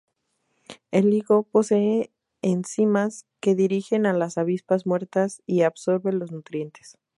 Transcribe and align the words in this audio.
El 0.89 1.13
higo 1.13 1.43
posee 1.43 2.09
enzimas 2.41 3.27
que 3.39 3.53
digieren 3.53 4.07
a 4.07 4.13
las 4.13 4.39
avispas 4.39 4.87
muertas 4.87 5.43
y 5.45 5.61
absorbe 5.61 6.11
los 6.11 6.31
nutrientes. 6.31 6.97